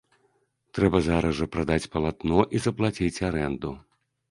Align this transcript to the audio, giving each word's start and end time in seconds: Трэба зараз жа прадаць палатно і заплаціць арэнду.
Трэба 0.77 1.01
зараз 1.07 1.33
жа 1.41 1.47
прадаць 1.57 1.87
палатно 1.97 2.39
і 2.59 2.65
заплаціць 2.67 3.13
арэнду. 3.31 3.79